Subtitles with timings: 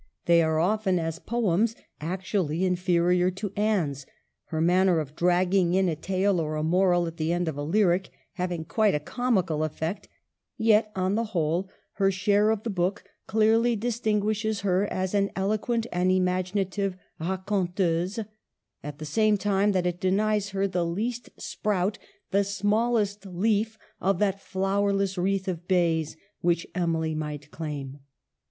[0.25, 4.07] They are often, as poems, actually inferior to Anne's,
[4.45, 7.61] her manner of dragging in a tale or a moral at the end of a
[7.61, 10.09] lyric having quite a comical effect;
[10.57, 15.29] yet, on the whole, her share of the book clearly distin guishes her as an
[15.35, 18.21] eloquent and imaginative raconteuse,
[18.83, 21.99] at the same time that it denies her the least sprout,
[22.31, 27.99] the smallest leaf, of that flower less wreath of bays which Emily might claim.